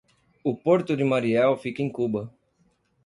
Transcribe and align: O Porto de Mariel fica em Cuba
O 0.43 0.55
Porto 0.57 0.97
de 0.97 1.03
Mariel 1.03 1.55
fica 1.57 1.83
em 1.83 1.87
Cuba 1.87 2.33